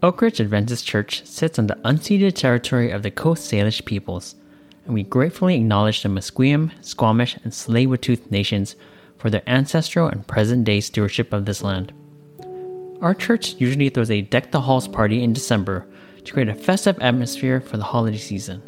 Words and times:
Oak 0.00 0.22
Ridge 0.22 0.40
Adventist 0.40 0.86
Church 0.86 1.26
sits 1.26 1.58
on 1.58 1.66
the 1.66 1.74
unceded 1.84 2.34
territory 2.36 2.92
of 2.92 3.02
the 3.02 3.10
Coast 3.10 3.50
Salish 3.50 3.84
peoples, 3.84 4.36
and 4.84 4.94
we 4.94 5.02
gratefully 5.02 5.56
acknowledge 5.56 6.04
the 6.04 6.08
Musqueam, 6.08 6.70
Squamish, 6.84 7.36
and 7.42 7.52
Tsleil-Waututh 7.52 8.30
nations 8.30 8.76
for 9.16 9.28
their 9.28 9.42
ancestral 9.48 10.06
and 10.06 10.24
present 10.24 10.62
day 10.62 10.78
stewardship 10.78 11.32
of 11.32 11.46
this 11.46 11.62
land. 11.62 11.92
Our 13.00 13.12
church 13.12 13.56
usually 13.58 13.88
throws 13.88 14.12
a 14.12 14.20
Deck 14.20 14.52
the 14.52 14.60
Halls 14.60 14.86
party 14.86 15.24
in 15.24 15.32
December 15.32 15.84
to 16.24 16.32
create 16.32 16.48
a 16.48 16.54
festive 16.54 16.96
atmosphere 17.00 17.60
for 17.60 17.76
the 17.76 17.82
holiday 17.82 18.18
season. 18.18 18.62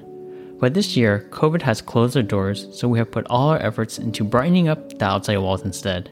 But 0.58 0.74
this 0.74 0.96
year, 0.96 1.28
COVID 1.30 1.62
has 1.62 1.80
closed 1.80 2.16
our 2.16 2.24
doors, 2.24 2.66
so 2.72 2.88
we 2.88 2.98
have 2.98 3.12
put 3.12 3.28
all 3.30 3.50
our 3.50 3.62
efforts 3.62 4.00
into 4.00 4.24
brightening 4.24 4.66
up 4.66 4.98
the 4.98 5.04
outside 5.04 5.38
walls 5.38 5.62
instead. 5.62 6.10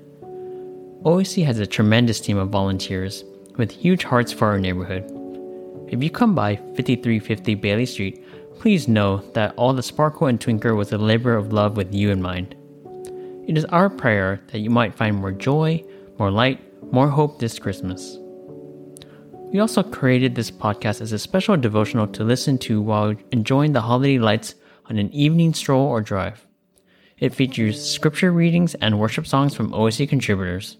OAC 1.02 1.44
has 1.44 1.58
a 1.58 1.66
tremendous 1.66 2.20
team 2.20 2.38
of 2.38 2.50
volunteers 2.50 3.24
with 3.58 3.70
huge 3.70 4.04
hearts 4.04 4.32
for 4.32 4.46
our 4.46 4.58
neighborhood. 4.58 5.04
If 5.88 6.02
you 6.02 6.10
come 6.10 6.34
by 6.34 6.56
5350 6.56 7.56
Baillie 7.56 7.86
Street, 7.86 8.24
please 8.58 8.88
know 8.88 9.18
that 9.34 9.54
all 9.56 9.74
the 9.74 9.82
sparkle 9.82 10.28
and 10.28 10.40
twinkle 10.40 10.74
was 10.74 10.92
a 10.92 10.98
labor 10.98 11.34
of 11.34 11.52
love 11.52 11.76
with 11.76 11.94
you 11.94 12.10
in 12.10 12.22
mind. 12.22 12.54
It 13.46 13.58
is 13.58 13.64
our 13.66 13.90
prayer 13.90 14.40
that 14.48 14.60
you 14.60 14.70
might 14.70 14.94
find 14.94 15.16
more 15.16 15.32
joy, 15.32 15.84
more 16.18 16.30
light, 16.30 16.60
more 16.92 17.08
hope 17.08 17.38
this 17.38 17.58
Christmas. 17.58 18.18
We 19.52 19.60
also 19.60 19.82
created 19.82 20.34
this 20.34 20.50
podcast 20.50 21.00
as 21.00 21.12
a 21.12 21.18
special 21.18 21.56
devotional 21.56 22.06
to 22.08 22.24
listen 22.24 22.58
to 22.58 22.82
while 22.82 23.14
enjoying 23.32 23.72
the 23.72 23.80
holiday 23.80 24.18
lights 24.18 24.54
on 24.90 24.98
an 24.98 25.10
evening 25.12 25.54
stroll 25.54 25.86
or 25.86 26.02
drive. 26.02 26.46
It 27.18 27.34
features 27.34 27.82
scripture 27.82 28.30
readings 28.30 28.74
and 28.74 29.00
worship 29.00 29.26
songs 29.26 29.54
from 29.54 29.72
OAC 29.72 30.08
contributors. 30.08 30.76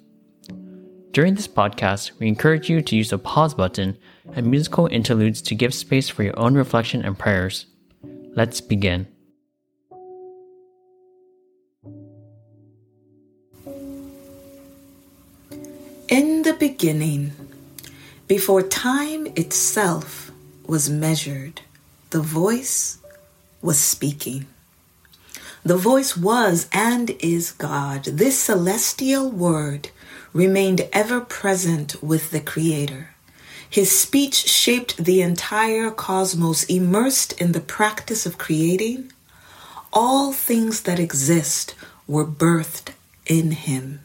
During 1.12 1.34
this 1.34 1.48
podcast, 1.48 2.12
we 2.18 2.28
encourage 2.28 2.68
you 2.68 2.82
to 2.82 2.96
use 2.96 3.10
the 3.10 3.18
pause 3.18 3.54
button 3.54 3.96
and 4.34 4.46
musical 4.46 4.86
interludes 4.86 5.40
to 5.42 5.54
give 5.54 5.72
space 5.72 6.08
for 6.08 6.22
your 6.22 6.38
own 6.38 6.54
reflection 6.54 7.02
and 7.02 7.18
prayers. 7.18 7.64
Let's 8.36 8.60
begin. 8.60 9.08
In 16.08 16.42
the 16.42 16.56
beginning, 16.58 17.32
before 18.26 18.62
time 18.62 19.26
itself 19.34 20.30
was 20.66 20.90
measured, 20.90 21.62
the 22.10 22.20
voice 22.20 22.98
was 23.62 23.78
speaking. 23.78 24.46
The 25.64 25.76
voice 25.76 26.16
was 26.16 26.68
and 26.72 27.10
is 27.20 27.52
God. 27.52 28.04
This 28.04 28.38
celestial 28.38 29.30
word 29.30 29.90
remained 30.32 30.88
ever 30.92 31.20
present 31.20 32.02
with 32.02 32.30
the 32.30 32.40
Creator. 32.40 33.10
His 33.70 33.96
speech 33.98 34.48
shaped 34.48 34.96
the 34.96 35.20
entire 35.20 35.90
cosmos, 35.90 36.64
immersed 36.64 37.32
in 37.40 37.52
the 37.52 37.60
practice 37.60 38.24
of 38.24 38.38
creating. 38.38 39.12
All 39.92 40.32
things 40.32 40.82
that 40.82 40.98
exist 40.98 41.74
were 42.06 42.24
birthed 42.24 42.92
in 43.26 43.50
him. 43.52 44.00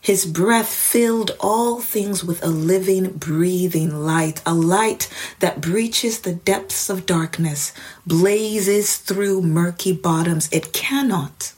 His 0.00 0.26
breath 0.26 0.68
filled 0.68 1.30
all 1.40 1.80
things 1.80 2.22
with 2.22 2.44
a 2.44 2.48
living, 2.48 3.12
breathing 3.12 4.04
light, 4.04 4.42
a 4.44 4.52
light 4.52 5.08
that 5.40 5.62
breaches 5.62 6.20
the 6.20 6.34
depths 6.34 6.90
of 6.90 7.06
darkness, 7.06 7.72
blazes 8.06 8.98
through 8.98 9.40
murky 9.40 9.92
bottoms. 9.92 10.50
It 10.52 10.74
cannot 10.74 11.54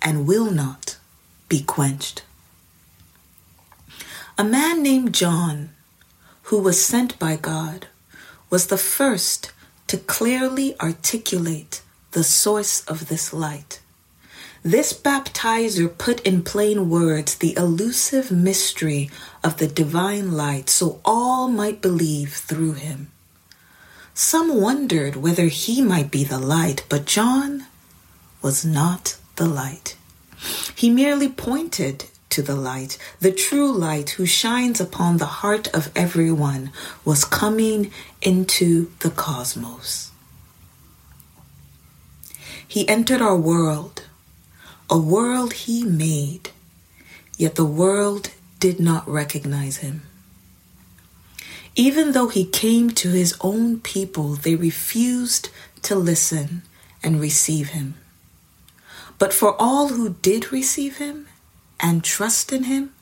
and 0.00 0.24
will 0.24 0.52
not 0.52 0.98
be 1.48 1.62
quenched. 1.64 2.22
A 4.40 4.44
man 4.44 4.82
named 4.82 5.12
John, 5.12 5.68
who 6.44 6.60
was 6.60 6.82
sent 6.82 7.18
by 7.18 7.36
God, 7.36 7.88
was 8.48 8.68
the 8.68 8.78
first 8.78 9.52
to 9.86 9.98
clearly 9.98 10.74
articulate 10.80 11.82
the 12.12 12.24
source 12.24 12.82
of 12.86 13.08
this 13.08 13.34
light. 13.34 13.80
This 14.62 14.94
baptizer 14.94 15.88
put 15.88 16.20
in 16.20 16.42
plain 16.42 16.88
words 16.88 17.34
the 17.34 17.54
elusive 17.54 18.30
mystery 18.30 19.10
of 19.44 19.58
the 19.58 19.68
divine 19.68 20.32
light 20.32 20.70
so 20.70 21.02
all 21.04 21.46
might 21.48 21.82
believe 21.82 22.32
through 22.32 22.72
him. 22.72 23.12
Some 24.14 24.58
wondered 24.58 25.16
whether 25.16 25.48
he 25.48 25.82
might 25.82 26.10
be 26.10 26.24
the 26.24 26.38
light, 26.38 26.86
but 26.88 27.04
John 27.04 27.66
was 28.40 28.64
not 28.64 29.18
the 29.36 29.46
light. 29.46 29.98
He 30.74 30.88
merely 30.88 31.28
pointed 31.28 32.06
to 32.30 32.42
the 32.42 32.56
light. 32.56 32.98
The 33.20 33.32
true 33.32 33.70
light 33.70 34.10
who 34.10 34.26
shines 34.26 34.80
upon 34.80 35.16
the 35.16 35.26
heart 35.26 35.68
of 35.74 35.90
everyone 35.94 36.72
was 37.04 37.24
coming 37.24 37.90
into 38.22 38.90
the 39.00 39.10
cosmos. 39.10 40.10
He 42.66 42.88
entered 42.88 43.20
our 43.20 43.36
world 43.36 44.04
a 44.88 44.98
world 44.98 45.52
he 45.52 45.84
made, 45.84 46.50
yet 47.38 47.54
the 47.54 47.64
world 47.64 48.30
did 48.58 48.80
not 48.80 49.08
recognize 49.08 49.76
him. 49.76 50.02
Even 51.76 52.10
though 52.10 52.26
he 52.26 52.44
came 52.44 52.90
to 52.90 53.10
his 53.10 53.36
own 53.40 53.78
people, 53.80 54.34
they 54.34 54.56
refused 54.56 55.48
to 55.82 55.94
listen 55.94 56.62
and 57.04 57.20
receive 57.20 57.68
him. 57.68 57.94
But 59.18 59.32
for 59.32 59.54
all 59.62 59.88
who 59.88 60.14
did 60.22 60.50
receive 60.52 60.96
him 60.96 61.28
and 61.82 62.04
trust 62.04 62.52
in 62.52 62.64
him, 62.64 62.92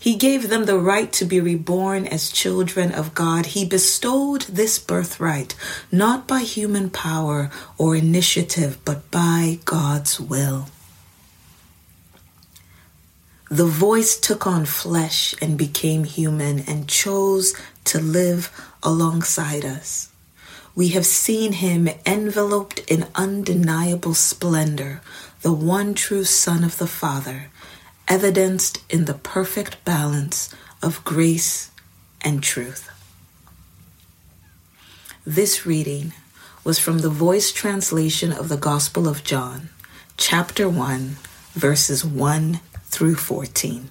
he 0.00 0.16
gave 0.16 0.48
them 0.48 0.64
the 0.64 0.80
right 0.80 1.12
to 1.12 1.24
be 1.24 1.40
reborn 1.40 2.06
as 2.06 2.32
children 2.32 2.90
of 2.90 3.14
God. 3.14 3.46
He 3.46 3.64
bestowed 3.64 4.42
this 4.42 4.78
birthright 4.78 5.54
not 5.92 6.26
by 6.26 6.40
human 6.40 6.90
power 6.90 7.50
or 7.78 7.94
initiative, 7.94 8.78
but 8.84 9.08
by 9.12 9.60
God's 9.64 10.18
will. 10.18 10.66
The 13.48 13.66
voice 13.66 14.18
took 14.18 14.44
on 14.44 14.64
flesh 14.64 15.34
and 15.40 15.56
became 15.56 16.02
human 16.02 16.60
and 16.60 16.88
chose 16.88 17.54
to 17.84 18.00
live 18.00 18.50
alongside 18.82 19.64
us. 19.64 20.08
We 20.74 20.88
have 20.96 21.06
seen 21.06 21.52
him 21.52 21.88
enveloped 22.06 22.80
in 22.88 23.06
undeniable 23.14 24.14
splendor, 24.14 25.02
the 25.42 25.52
one 25.52 25.92
true 25.94 26.24
Son 26.24 26.64
of 26.64 26.78
the 26.78 26.86
Father, 26.86 27.51
evidenced 28.08 28.82
in 28.90 29.04
the 29.04 29.14
perfect 29.14 29.84
balance 29.84 30.54
of 30.82 31.04
grace 31.04 31.70
and 32.20 32.42
truth. 32.42 32.90
This 35.24 35.64
reading 35.64 36.12
was 36.64 36.78
from 36.78 36.98
the 36.98 37.10
voice 37.10 37.52
translation 37.52 38.32
of 38.32 38.48
the 38.48 38.56
Gospel 38.56 39.08
of 39.08 39.24
John, 39.24 39.68
chapter 40.16 40.68
1, 40.68 41.16
verses 41.54 42.04
1 42.04 42.60
through 42.86 43.14
14. 43.16 43.90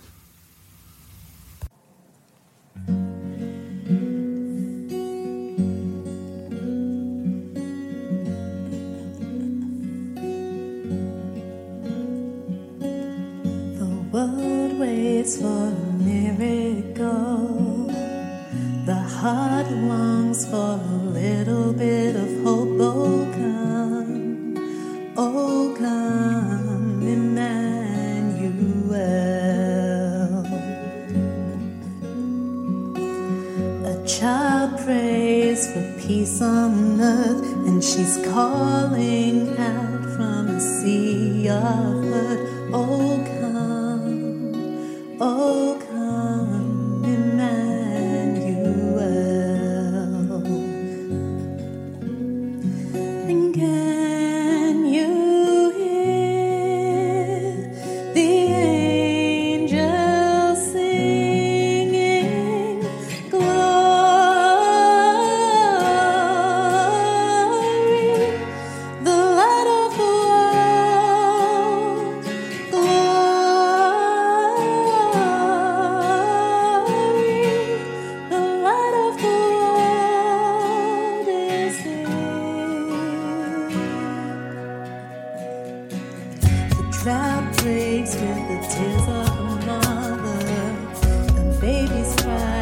Baby's 91.61 92.15
cry 92.15 92.60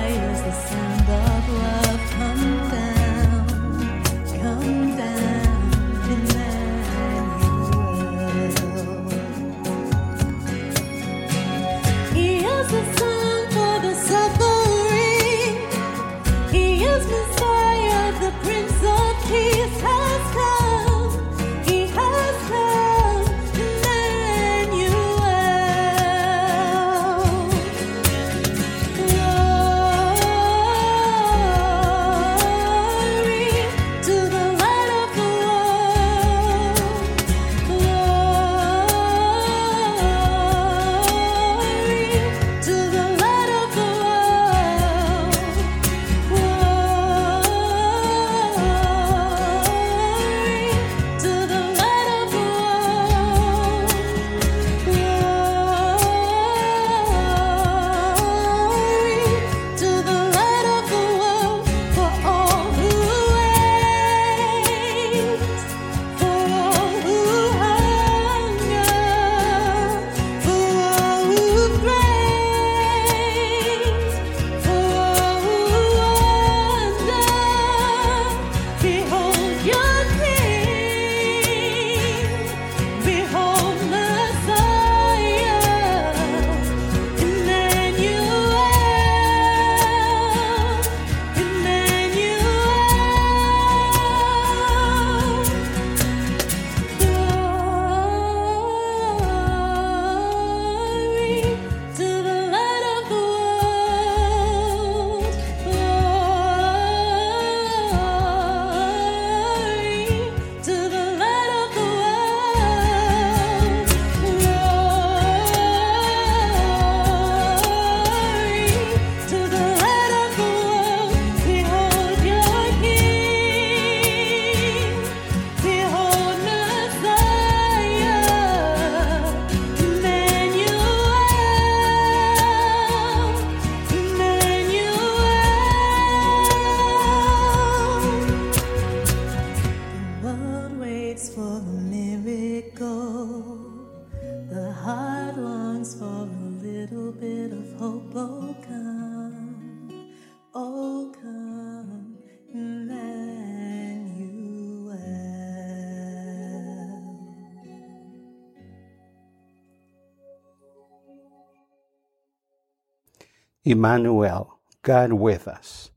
Emmanuel, 163.65 164.59
God 164.83 165.11
with 165.11 165.45
us. 165.45 165.91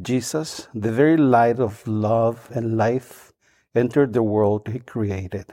Jesus, 0.00 0.68
the 0.72 0.90
very 0.90 1.18
light 1.18 1.60
of 1.60 1.86
love 1.86 2.48
and 2.54 2.78
life, 2.78 3.32
entered 3.74 4.14
the 4.14 4.22
world 4.22 4.68
he 4.68 4.78
created. 4.78 5.52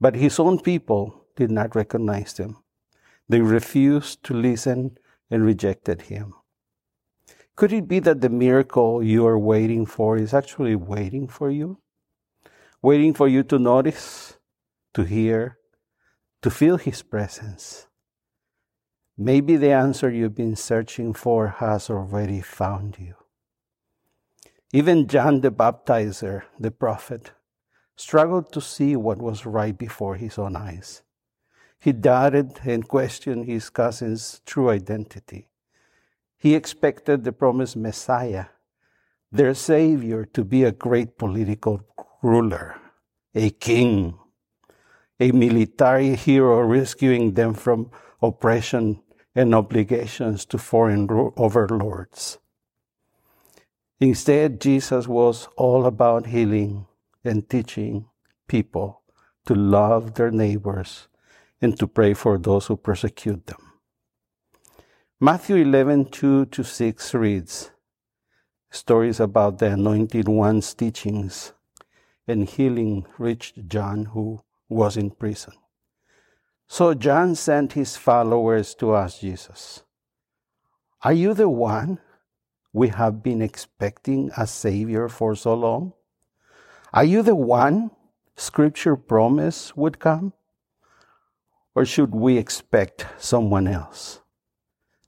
But 0.00 0.14
his 0.14 0.38
own 0.38 0.58
people 0.58 1.26
did 1.36 1.50
not 1.50 1.76
recognize 1.76 2.38
him. 2.38 2.56
They 3.28 3.42
refused 3.42 4.24
to 4.24 4.34
listen 4.34 4.96
and 5.30 5.44
rejected 5.44 6.02
him. 6.02 6.32
Could 7.54 7.74
it 7.74 7.86
be 7.86 7.98
that 7.98 8.22
the 8.22 8.30
miracle 8.30 9.02
you 9.02 9.26
are 9.26 9.38
waiting 9.38 9.84
for 9.84 10.16
is 10.16 10.32
actually 10.32 10.74
waiting 10.74 11.28
for 11.28 11.50
you? 11.50 11.78
Waiting 12.80 13.12
for 13.12 13.28
you 13.28 13.42
to 13.42 13.58
notice, 13.58 14.38
to 14.94 15.02
hear, 15.02 15.58
to 16.40 16.50
feel 16.50 16.78
his 16.78 17.02
presence. 17.02 17.86
Maybe 19.22 19.56
the 19.56 19.72
answer 19.72 20.10
you've 20.10 20.34
been 20.34 20.56
searching 20.56 21.12
for 21.12 21.48
has 21.58 21.90
already 21.90 22.40
found 22.40 22.96
you. 22.98 23.16
Even 24.72 25.08
John 25.08 25.42
the 25.42 25.50
Baptizer, 25.50 26.44
the 26.58 26.70
prophet, 26.70 27.32
struggled 27.96 28.50
to 28.54 28.62
see 28.62 28.96
what 28.96 29.18
was 29.18 29.44
right 29.44 29.76
before 29.76 30.14
his 30.14 30.38
own 30.38 30.56
eyes. 30.56 31.02
He 31.78 31.92
doubted 31.92 32.60
and 32.64 32.88
questioned 32.88 33.44
his 33.44 33.68
cousin's 33.68 34.40
true 34.46 34.70
identity. 34.70 35.48
He 36.38 36.54
expected 36.54 37.22
the 37.22 37.32
promised 37.32 37.76
Messiah, 37.76 38.46
their 39.30 39.52
Savior, 39.52 40.24
to 40.32 40.44
be 40.44 40.64
a 40.64 40.72
great 40.72 41.18
political 41.18 41.82
ruler, 42.22 42.80
a 43.34 43.50
king, 43.50 44.18
a 45.20 45.30
military 45.30 46.16
hero 46.16 46.62
rescuing 46.62 47.34
them 47.34 47.52
from 47.52 47.90
oppression 48.22 49.02
and 49.34 49.54
obligations 49.54 50.44
to 50.46 50.58
foreign 50.58 51.08
overlords. 51.36 52.38
Instead, 54.00 54.60
Jesus 54.60 55.06
was 55.06 55.48
all 55.56 55.86
about 55.86 56.26
healing 56.26 56.86
and 57.22 57.48
teaching 57.48 58.06
people 58.48 59.02
to 59.46 59.54
love 59.54 60.14
their 60.14 60.30
neighbors 60.30 61.08
and 61.60 61.78
to 61.78 61.86
pray 61.86 62.14
for 62.14 62.38
those 62.38 62.66
who 62.66 62.76
persecute 62.76 63.46
them. 63.46 63.72
Matthew 65.20 65.56
11, 65.56 66.06
2 66.06 66.46
to 66.46 66.64
6 66.64 67.14
reads 67.14 67.70
stories 68.70 69.20
about 69.20 69.58
the 69.58 69.66
anointed 69.66 70.28
one's 70.28 70.72
teachings 70.72 71.52
and 72.26 72.48
healing 72.48 73.06
reached 73.18 73.68
John, 73.68 74.06
who 74.06 74.40
was 74.68 74.96
in 74.96 75.10
prison. 75.10 75.52
So 76.72 76.94
John 76.94 77.34
sent 77.34 77.72
his 77.72 77.96
followers 77.96 78.76
to 78.76 78.94
ask 78.94 79.18
Jesus, 79.18 79.82
Are 81.02 81.12
you 81.12 81.34
the 81.34 81.48
one 81.48 81.98
we 82.72 82.90
have 82.90 83.24
been 83.24 83.42
expecting 83.42 84.30
a 84.36 84.46
Savior 84.46 85.08
for 85.08 85.34
so 85.34 85.54
long? 85.54 85.94
Are 86.92 87.02
you 87.02 87.24
the 87.24 87.34
one 87.34 87.90
Scripture 88.36 88.94
promised 88.94 89.76
would 89.76 89.98
come? 89.98 90.32
Or 91.74 91.84
should 91.84 92.14
we 92.14 92.38
expect 92.38 93.04
someone 93.18 93.66
else? 93.66 94.20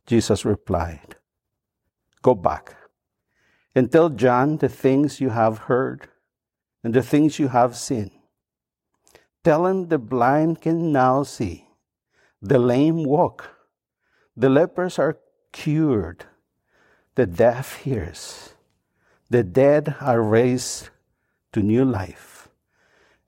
Jesus 0.04 0.44
replied, 0.44 1.14
Go 2.22 2.34
back 2.34 2.74
and 3.72 3.90
tell 3.90 4.08
John 4.10 4.56
the 4.56 4.68
things 4.68 5.20
you 5.20 5.30
have 5.30 5.70
heard 5.70 6.08
and 6.82 6.92
the 6.92 7.04
things 7.04 7.38
you 7.38 7.46
have 7.46 7.76
seen. 7.76 8.10
Tell 9.44 9.66
him 9.66 9.88
the 9.88 9.98
blind 9.98 10.60
can 10.60 10.92
now 10.92 11.24
see, 11.24 11.66
the 12.40 12.58
lame 12.58 13.02
walk, 13.02 13.50
the 14.36 14.48
lepers 14.48 14.98
are 14.98 15.18
cured, 15.50 16.26
the 17.16 17.26
deaf 17.26 17.76
hears, 17.78 18.54
the 19.30 19.42
dead 19.42 19.96
are 20.00 20.22
raised 20.22 20.90
to 21.52 21.60
new 21.60 21.84
life, 21.84 22.48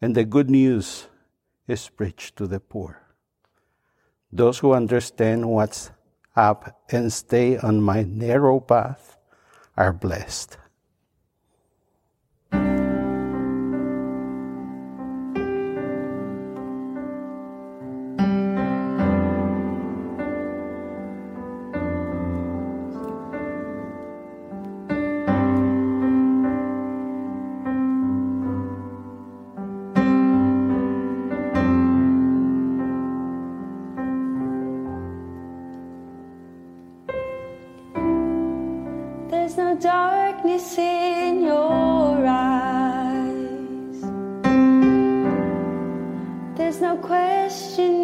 and 0.00 0.14
the 0.14 0.25
good 0.25 0.49
news 0.49 1.09
is 1.66 1.88
preached 1.88 2.37
to 2.37 2.47
the 2.47 2.61
poor. 2.61 3.00
Those 4.30 4.61
who 4.61 4.73
understand 4.73 5.49
what's 5.49 5.90
up 6.37 6.83
and 6.90 7.12
stay 7.12 7.56
on 7.59 7.83
my 7.83 8.02
narrow 8.02 8.61
path 8.61 9.16
are 9.76 9.92
blessed. 9.92 10.59
Darkness 40.44 40.78
in 40.78 41.42
your 41.42 42.26
eyes. 42.26 44.00
There's 46.56 46.80
no 46.80 46.96
question 46.98 48.03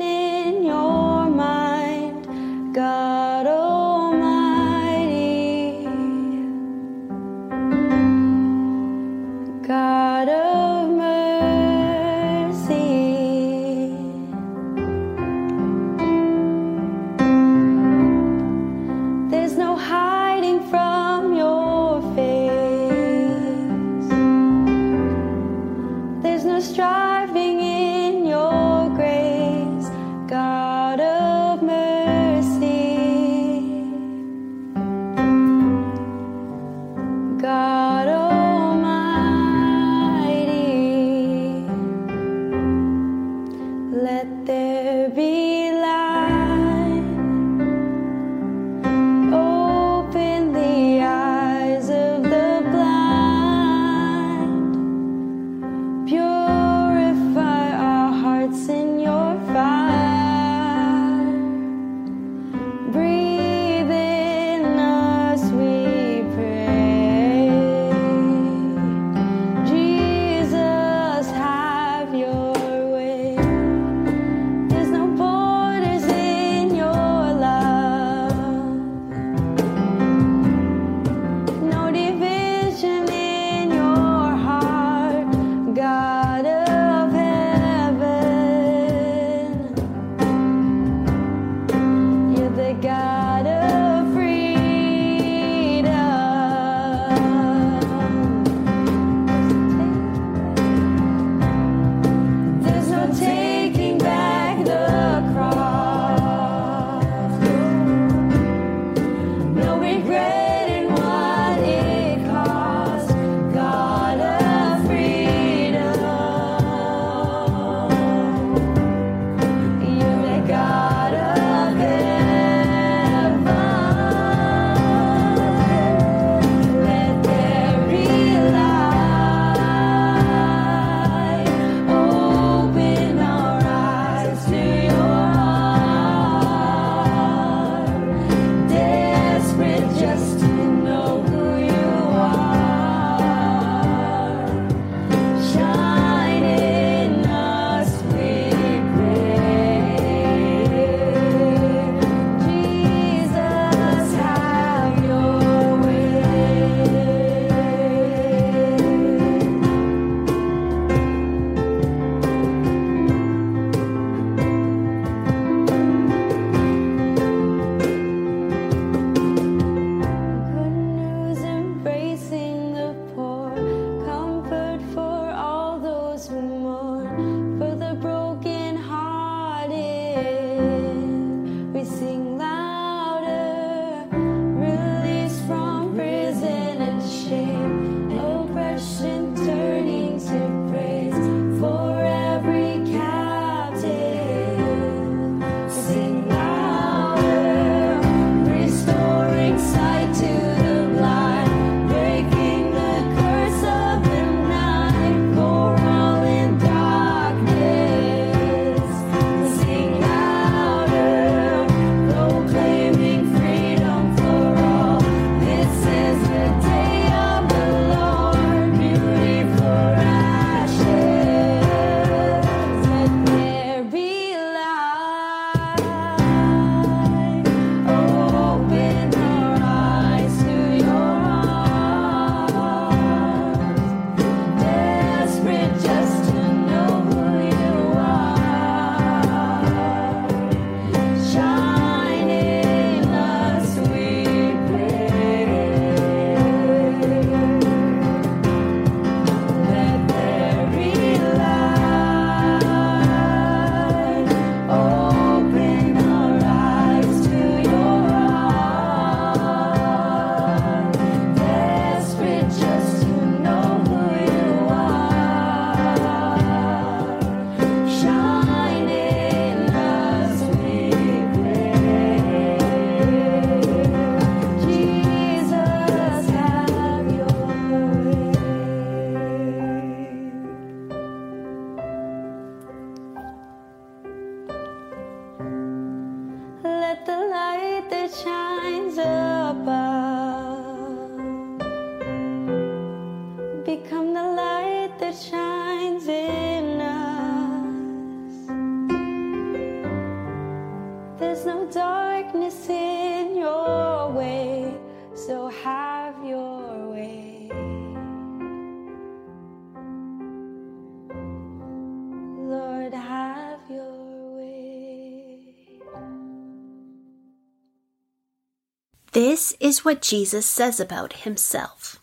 This 319.21 319.55
is 319.61 319.85
what 319.85 320.01
Jesus 320.01 320.47
says 320.47 320.81
about 320.81 321.13
himself 321.29 322.01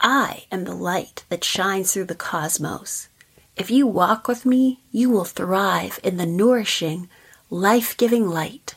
I 0.00 0.46
am 0.50 0.64
the 0.64 0.74
light 0.74 1.24
that 1.28 1.44
shines 1.44 1.92
through 1.92 2.06
the 2.06 2.16
cosmos. 2.16 3.06
If 3.54 3.70
you 3.70 3.86
walk 3.86 4.26
with 4.26 4.44
me, 4.44 4.82
you 4.90 5.08
will 5.08 5.24
thrive 5.24 6.00
in 6.02 6.16
the 6.16 6.26
nourishing, 6.26 7.08
life 7.48 7.96
giving 7.96 8.28
light 8.28 8.74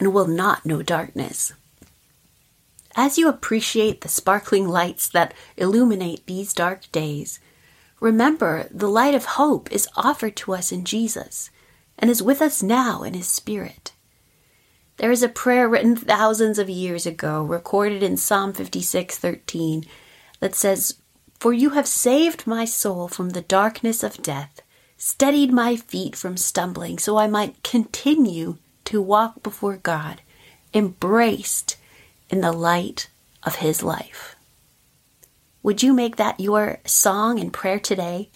and 0.00 0.12
will 0.12 0.26
not 0.26 0.66
know 0.66 0.82
darkness. 0.82 1.52
As 2.96 3.16
you 3.16 3.28
appreciate 3.28 4.00
the 4.00 4.08
sparkling 4.08 4.66
lights 4.66 5.08
that 5.10 5.34
illuminate 5.56 6.26
these 6.26 6.52
dark 6.52 6.90
days, 6.90 7.38
remember 8.00 8.66
the 8.72 8.90
light 8.90 9.14
of 9.14 9.36
hope 9.38 9.70
is 9.70 9.86
offered 9.94 10.34
to 10.38 10.52
us 10.52 10.72
in 10.72 10.84
Jesus 10.84 11.48
and 11.96 12.10
is 12.10 12.24
with 12.24 12.42
us 12.42 12.60
now 12.60 13.04
in 13.04 13.14
His 13.14 13.28
Spirit. 13.28 13.91
There 15.02 15.10
is 15.10 15.24
a 15.24 15.28
prayer 15.28 15.68
written 15.68 15.96
thousands 15.96 16.60
of 16.60 16.70
years 16.70 17.06
ago, 17.06 17.42
recorded 17.42 18.04
in 18.04 18.16
Psalm 18.16 18.52
56:13, 18.52 19.84
that 20.38 20.54
says, 20.54 20.94
"For 21.40 21.52
you 21.52 21.70
have 21.70 21.88
saved 21.88 22.46
my 22.46 22.64
soul 22.64 23.08
from 23.08 23.30
the 23.30 23.40
darkness 23.42 24.04
of 24.04 24.22
death, 24.22 24.60
steadied 24.96 25.52
my 25.52 25.74
feet 25.74 26.14
from 26.14 26.36
stumbling, 26.36 27.00
so 27.00 27.16
I 27.16 27.26
might 27.26 27.64
continue 27.64 28.58
to 28.84 29.02
walk 29.02 29.42
before 29.42 29.76
God, 29.76 30.22
embraced 30.72 31.74
in 32.30 32.40
the 32.40 32.52
light 32.52 33.08
of 33.42 33.56
his 33.56 33.82
life." 33.82 34.36
Would 35.64 35.82
you 35.82 35.92
make 35.92 36.14
that 36.14 36.38
your 36.38 36.78
song 36.86 37.40
and 37.40 37.52
prayer 37.52 37.80
today? 37.80 38.30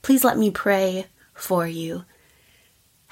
Please 0.00 0.24
let 0.24 0.38
me 0.38 0.50
pray 0.50 1.08
for 1.34 1.66
you. 1.66 2.06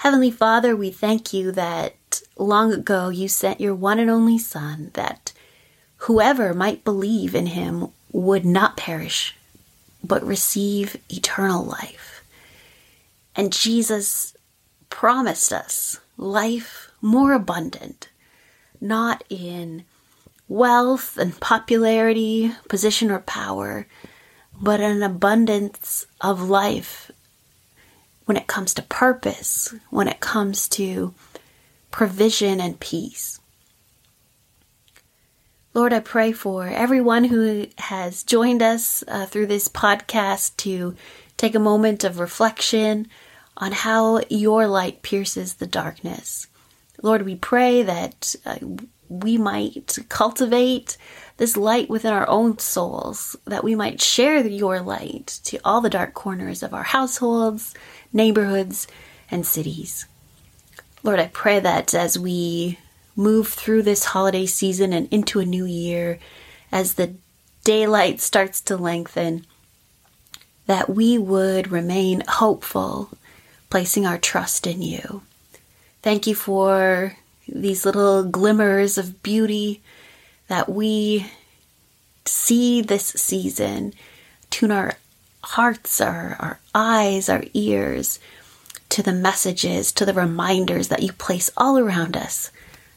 Heavenly 0.03 0.33
Father, 0.33 0.75
we 0.75 0.91
thank 0.91 1.33
you 1.33 1.53
that 1.53 2.23
long 2.37 2.73
ago 2.73 3.11
you 3.11 3.29
sent 3.29 3.61
your 3.61 3.73
one 3.73 4.01
and 4.01 4.11
only 4.11 4.37
Son, 4.37 4.91
that 4.95 5.33
whoever 5.99 6.53
might 6.53 6.83
believe 6.83 7.37
in 7.37 7.47
him 7.47 7.87
would 8.11 8.45
not 8.45 8.77
perish, 8.77 9.37
but 10.03 10.27
receive 10.27 10.97
eternal 11.09 11.63
life. 11.65 12.25
And 13.37 13.53
Jesus 13.53 14.35
promised 14.91 15.53
us 15.53 16.01
life 16.17 16.91
more 17.01 17.33
abundant, 17.33 18.09
not 18.81 19.23
in 19.31 19.85
wealth 20.49 21.17
and 21.17 21.39
popularity, 21.39 22.51
position 22.69 23.09
or 23.09 23.21
power, 23.21 23.87
but 24.61 24.81
an 24.81 25.01
abundance 25.01 26.07
of 26.21 26.51
life 26.51 27.13
when 28.25 28.37
it 28.37 28.47
comes 28.47 28.75
to 28.75 28.83
purpose, 28.83 29.75
when 29.91 30.09
it 30.09 30.21
comes 30.21 30.69
to 30.71 31.15
provision 31.91 32.61
and 32.61 32.79
peace. 32.81 33.41
Lord, 35.75 35.93
I 35.93 36.01
pray 36.01 36.33
for 36.33 36.67
everyone 36.67 37.25
who 37.25 37.67
has 37.79 38.23
joined 38.23 38.63
us 38.63 39.03
uh, 39.09 39.25
through 39.25 39.47
this 39.47 39.69
podcast 39.69 40.57
to 40.59 40.95
take 41.39 41.55
a 41.55 41.59
moment 41.61 42.05
of 42.05 42.19
reflection 42.19 43.09
on 43.57 43.73
how 43.73 44.21
your 44.29 44.67
light 44.67 45.03
pierces 45.03 45.55
the 45.55 45.67
darkness. 45.67 46.47
Lord, 47.03 47.23
we 47.23 47.37
pray 47.37 47.83
that 47.83 48.35
uh, 48.45 48.57
we 49.09 49.39
might 49.39 49.99
cultivate 50.09 50.97
this 51.37 51.57
light 51.57 51.89
within 51.89 52.13
our 52.13 52.29
own 52.29 52.59
souls, 52.59 53.37
that 53.47 53.65
we 53.65 53.75
might 53.75 54.01
share 54.01 54.47
your 54.47 54.81
light 54.81 55.41
to 55.45 55.59
all 55.65 55.81
the 55.81 55.91
dark 55.91 56.15
corners 56.15 56.63
of 56.63 56.73
our 56.73 56.83
households, 56.83 57.75
neighborhoods, 58.13 58.87
and 59.31 59.47
cities. 59.47 60.07
Lord, 61.03 61.19
I 61.19 61.29
pray 61.29 61.59
that 61.61 61.95
as 61.95 62.19
we 62.19 62.79
move 63.17 63.49
through 63.49 63.83
this 63.83 64.07
holiday 64.07 64.47
season 64.47 64.93
and 64.93 65.09
into 65.11 65.41
a 65.41 65.45
new 65.45 65.65
year, 65.65 66.19
as 66.71 66.95
the 66.95 67.15
daylight 67.65 68.21
starts 68.21 68.61
to 68.63 68.77
lengthen, 68.77 69.47
that 70.67 70.89
we 70.89 71.19
would 71.19 71.71
remain 71.71 72.23
hopeful, 72.29 73.11
placing 73.71 74.07
our 74.07 74.19
trust 74.19 74.67
in 74.67 74.83
you. 74.83 75.23
Thank 76.03 76.27
you 76.27 76.35
for 76.35 77.17
these 77.49 77.85
little 77.85 78.25
glimmers 78.25 78.97
of 78.99 79.23
beauty 79.23 79.83
that 80.49 80.69
we 80.69 81.31
see 82.25 82.81
this 82.81 83.07
season. 83.07 83.95
Tune 84.51 84.71
our 84.71 84.95
hearts, 85.43 86.01
our, 86.01 86.37
our 86.39 86.61
eyes, 86.75 87.29
our 87.29 87.45
ears 87.55 88.19
to 88.89 89.03
the 89.03 89.13
messages, 89.13 89.91
to 89.93 90.05
the 90.05 90.13
reminders 90.13 90.89
that 90.89 91.03
you 91.03 91.13
place 91.13 91.51
all 91.57 91.79
around 91.79 92.17
us 92.17 92.51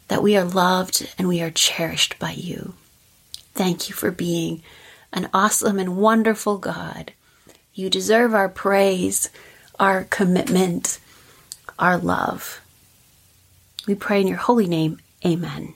that 0.08 0.24
we 0.24 0.38
are 0.38 0.44
loved 0.44 1.10
and 1.18 1.28
we 1.28 1.42
are 1.42 1.50
cherished 1.50 2.20
by 2.20 2.32
you. 2.32 2.74
Thank 3.54 3.90
you 3.90 3.96
for 3.96 4.12
being 4.12 4.62
an 5.12 5.30
awesome 5.34 5.80
and 5.80 5.98
wonderful 5.98 6.58
God. 6.58 7.14
You 7.74 7.90
deserve 7.90 8.34
our 8.34 8.50
praise, 8.50 9.30
our 9.80 10.04
commitment, 10.04 11.00
our 11.80 11.98
love. 11.98 12.62
We 13.88 13.96
pray 13.96 14.22
in 14.22 14.28
your 14.28 14.38
holy 14.38 14.68
name. 14.68 15.00
Amen. 15.26 15.74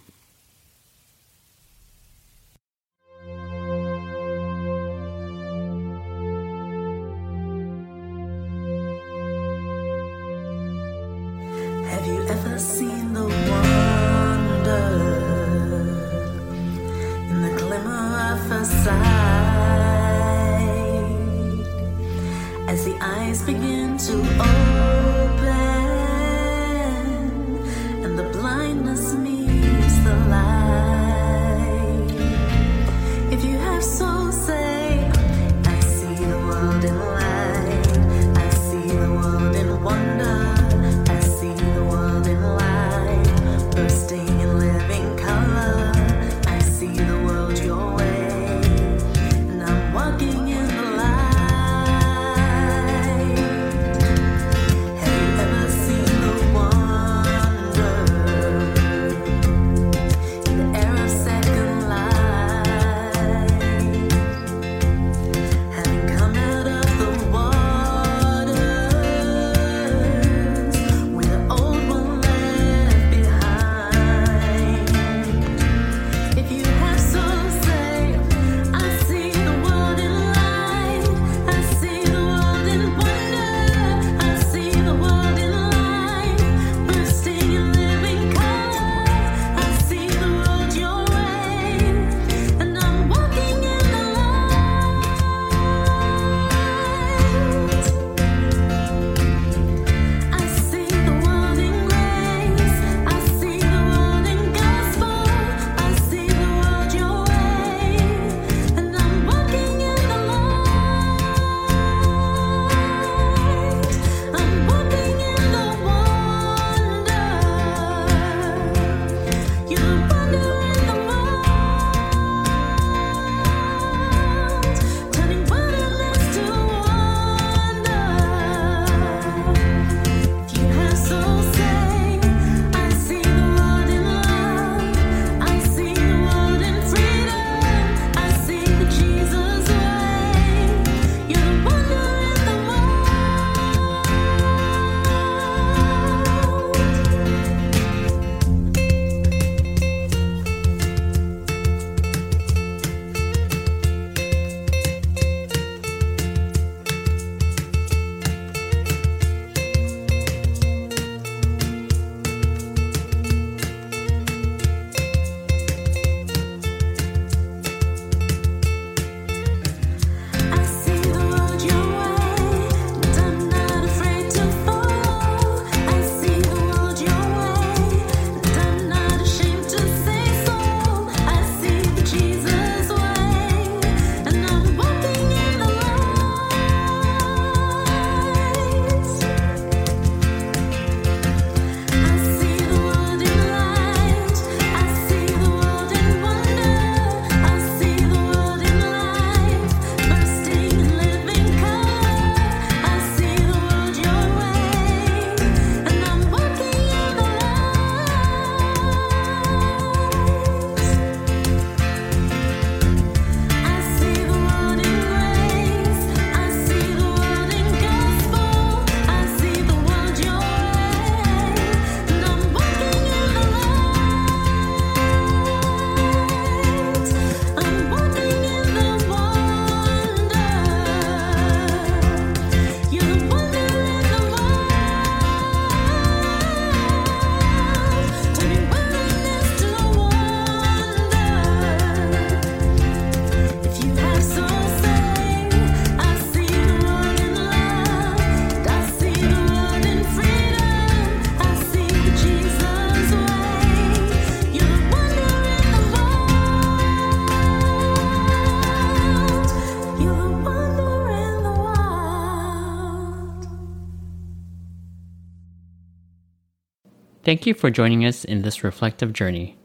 Thank 267.30 267.46
you 267.46 267.54
for 267.54 267.70
joining 267.70 268.06
us 268.06 268.26
in 268.26 268.42
this 268.42 268.63
reflective 268.63 269.13
journey. 269.13 269.56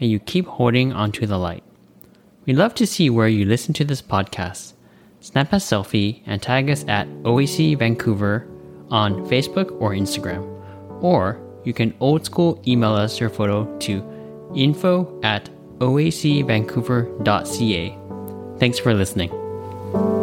May 0.00 0.06
you 0.06 0.20
keep 0.20 0.46
holding 0.46 0.92
onto 0.92 1.26
the 1.26 1.38
light. 1.38 1.64
We'd 2.46 2.54
love 2.54 2.72
to 2.76 2.86
see 2.86 3.10
where 3.10 3.26
you 3.26 3.44
listen 3.44 3.74
to 3.74 3.84
this 3.84 4.00
podcast. 4.00 4.74
Snap 5.18 5.52
a 5.52 5.56
selfie 5.56 6.22
and 6.24 6.40
tag 6.40 6.70
us 6.70 6.84
at 6.86 7.08
OAC 7.24 7.76
Vancouver 7.76 8.46
on 8.90 9.26
Facebook 9.26 9.76
or 9.80 9.90
Instagram. 9.90 10.44
Or 11.02 11.40
you 11.64 11.72
can 11.72 11.96
old 11.98 12.24
school 12.24 12.62
email 12.64 12.92
us 12.92 13.18
your 13.18 13.28
photo 13.28 13.66
to 13.78 14.04
info 14.54 15.18
at 15.24 15.50
oacvancouver.ca. 15.78 17.98
Thanks 18.60 18.78
for 18.78 18.94
listening. 18.94 20.19